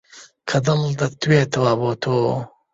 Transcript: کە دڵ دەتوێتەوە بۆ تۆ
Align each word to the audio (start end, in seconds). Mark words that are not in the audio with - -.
کە 0.49 0.57
دڵ 0.65 0.81
دەتوێتەوە 0.99 1.73
بۆ 1.79 1.91
تۆ 2.03 2.13